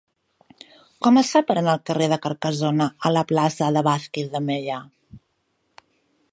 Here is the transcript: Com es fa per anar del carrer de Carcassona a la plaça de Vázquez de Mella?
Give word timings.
Com 1.07 1.19
es 1.21 1.33
fa 1.33 1.41
per 1.49 1.55
anar 1.59 1.67
del 1.75 1.83
carrer 1.89 2.07
de 2.15 2.19
Carcassona 2.23 2.89
a 3.09 3.13
la 3.19 3.25
plaça 3.33 3.69
de 3.79 3.87
Vázquez 3.89 4.33
de 4.37 4.45
Mella? 4.49 4.79